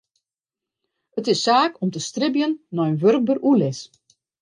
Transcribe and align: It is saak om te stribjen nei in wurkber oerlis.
It 1.19 1.25
is 1.33 1.39
saak 1.47 1.73
om 1.83 1.89
te 1.91 2.01
stribjen 2.07 2.51
nei 2.75 2.89
in 2.91 2.99
wurkber 3.01 3.37
oerlis. 3.47 3.79